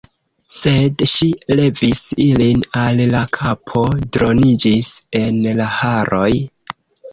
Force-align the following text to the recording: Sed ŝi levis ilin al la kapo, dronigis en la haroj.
Sed 0.59 1.03
ŝi 1.11 1.27
levis 1.59 2.01
ilin 2.23 2.65
al 2.85 3.03
la 3.13 3.23
kapo, 3.39 3.85
dronigis 4.19 4.91
en 5.23 5.41
la 5.63 5.71
haroj. 5.79 6.29